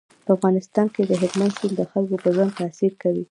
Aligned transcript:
په 0.25 0.31
افغانستان 0.37 0.87
کې 0.93 1.01
هلمند 1.21 1.53
سیند 1.59 1.73
د 1.77 1.81
خلکو 1.91 2.15
په 2.23 2.29
ژوند 2.35 2.55
تاثیر 2.59 2.91
کوي. 3.01 3.19